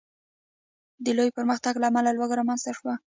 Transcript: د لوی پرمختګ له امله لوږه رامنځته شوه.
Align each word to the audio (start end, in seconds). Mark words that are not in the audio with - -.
د 1.03 1.05
لوی 1.17 1.29
پرمختګ 1.37 1.73
له 1.79 1.85
امله 1.89 2.09
لوږه 2.17 2.35
رامنځته 2.39 2.71
شوه. 2.77 2.93